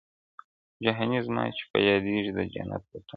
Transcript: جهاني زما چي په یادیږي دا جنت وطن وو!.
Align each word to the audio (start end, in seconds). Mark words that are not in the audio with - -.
جهاني 0.83 1.17
زما 1.27 1.43
چي 1.57 1.63
په 1.71 1.77
یادیږي 1.87 2.31
دا 2.37 2.43
جنت 2.53 2.83
وطن 2.91 3.03
وو!. 3.03 3.09